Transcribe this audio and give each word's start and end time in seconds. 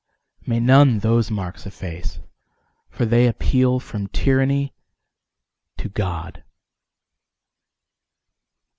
May 0.47 0.59
none 0.59 0.97
those 0.97 1.29
marks 1.29 1.67
efface! 1.67 2.17
For 2.89 3.05
they 3.05 3.27
appeal 3.27 3.79
from 3.79 4.07
tyranny 4.07 4.73
to 5.77 5.89
God. 5.89 6.43